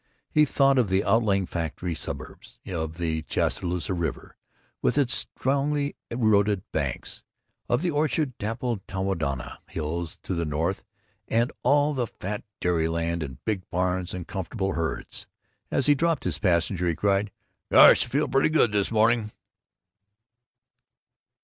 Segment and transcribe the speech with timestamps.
[0.31, 4.35] He thought of the outlying factory suburbs; of the Chaloosa River
[4.81, 7.23] with its strangely eroded banks;
[7.69, 10.83] of the orchard dappled Tonawanda Hills to the North,
[11.27, 15.27] and all the fat dairy land and big barns and comfortable herds.
[15.69, 17.29] As he dropped his passenger he cried,
[17.69, 19.29] "Gosh, I feel pretty good this morning!"